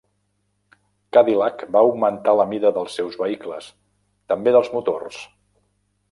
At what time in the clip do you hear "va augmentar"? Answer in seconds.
1.75-2.33